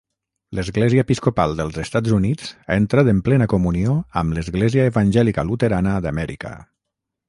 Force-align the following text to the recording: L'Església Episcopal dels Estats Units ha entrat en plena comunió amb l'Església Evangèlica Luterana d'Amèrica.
L'Església 0.59 1.03
Episcopal 1.07 1.53
dels 1.59 1.77
Estats 1.83 2.15
Units 2.17 2.49
ha 2.63 2.79
entrat 2.85 3.13
en 3.13 3.21
plena 3.31 3.51
comunió 3.55 3.97
amb 4.23 4.37
l'Església 4.39 4.91
Evangèlica 4.95 5.49
Luterana 5.53 5.99
d'Amèrica. 6.07 6.61